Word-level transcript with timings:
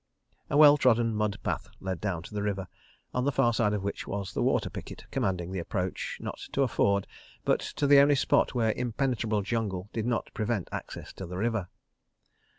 A 0.49 0.57
well 0.57 0.77
trodden 0.77 1.13
mud 1.13 1.37
path 1.43 1.69
led 1.79 2.01
down 2.01 2.23
to 2.23 2.33
the 2.33 2.41
river, 2.41 2.67
on 3.13 3.23
the 3.23 3.31
far 3.31 3.53
side 3.53 3.71
of 3.71 3.83
which 3.83 4.07
was 4.07 4.33
the 4.33 4.41
water 4.41 4.67
picket 4.71 5.05
commanding 5.11 5.51
the 5.51 5.59
approach, 5.59 6.17
not 6.19 6.39
to 6.53 6.63
a 6.63 6.67
ford, 6.67 7.05
but 7.45 7.59
to 7.77 7.85
the 7.85 7.99
only 7.99 8.15
spot 8.15 8.55
where 8.55 8.73
impenetrable 8.75 9.43
jungle 9.43 9.91
did 9.93 10.07
not 10.07 10.33
prevent 10.33 10.69
access 10.71 11.13
to 11.13 11.27
the 11.27 11.37
river. 11.37 11.69